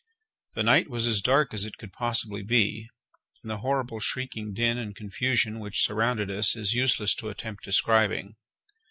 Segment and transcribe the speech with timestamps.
[0.53, 2.89] The night was as dark as it could possibly be,
[3.43, 7.63] and the horrible shrieking din and confusion which surrounded us it is useless to attempt
[7.63, 8.35] describing.